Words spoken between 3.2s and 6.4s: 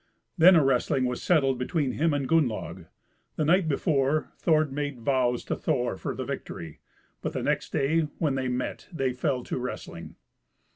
The night before Thord made vows to Thor for the